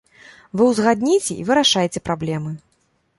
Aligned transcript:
Вы 0.61 0.69
ўзгадніце, 0.69 1.29
і 1.37 1.45
вырашайце 1.49 1.99
праблемы. 2.09 2.55